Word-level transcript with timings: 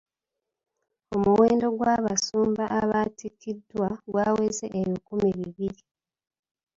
Omuwendo 1.15 1.67
gw'abasumba 1.77 2.63
abaatikiddwa 2.79 3.87
gwaweze 4.11 4.65
ebikumi 4.81 5.29
bibiri. 5.37 5.81